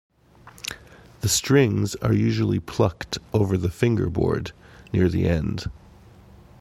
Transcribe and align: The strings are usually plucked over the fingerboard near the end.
The 1.19 1.29
strings 1.29 1.93
are 1.97 2.11
usually 2.11 2.59
plucked 2.59 3.19
over 3.35 3.55
the 3.55 3.69
fingerboard 3.69 4.51
near 4.91 5.07
the 5.09 5.27
end. 5.27 5.69